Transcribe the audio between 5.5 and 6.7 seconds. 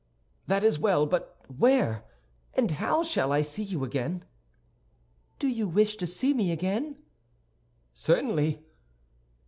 wish to see me